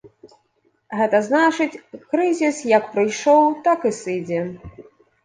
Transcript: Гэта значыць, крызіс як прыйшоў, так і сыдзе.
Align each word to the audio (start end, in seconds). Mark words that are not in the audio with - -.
Гэта 0.99 1.19
значыць, 1.27 1.81
крызіс 2.13 2.57
як 2.77 2.87
прыйшоў, 2.97 3.47
так 3.69 3.79
і 3.91 3.93
сыдзе. 4.01 4.41